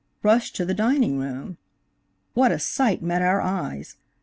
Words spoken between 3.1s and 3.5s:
our